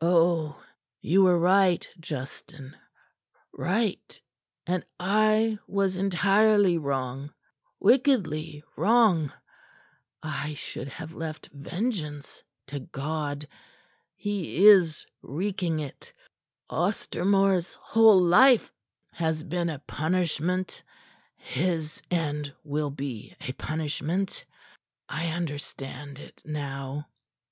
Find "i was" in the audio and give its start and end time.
5.00-5.96